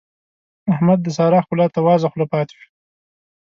احمد 0.73 0.99
د 1.03 1.07
سارا 1.17 1.39
ښکلا 1.45 1.67
ته 1.73 1.79
وازه 1.87 2.07
خوله 2.11 2.25
پاته 2.31 2.53
شو. 2.59 2.69